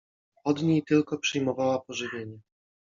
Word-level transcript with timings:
Od 0.43 0.61
niej 0.63 0.83
tylko 0.83 1.17
przyjmowała 1.17 1.79
pożywienie. 1.79 2.39